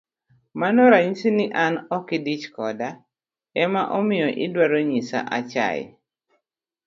[0.59, 2.89] Mano ranyisi ni an okidich koda,
[3.63, 5.85] ema omiyo idwaro nyisa achaye.